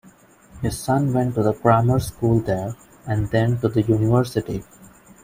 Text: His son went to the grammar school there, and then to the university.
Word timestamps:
His 0.63 0.79
son 0.79 1.13
went 1.13 1.35
to 1.35 1.43
the 1.43 1.53
grammar 1.53 1.99
school 1.99 2.39
there, 2.39 2.75
and 3.05 3.29
then 3.29 3.59
to 3.59 3.67
the 3.69 3.83
university. 3.83 4.63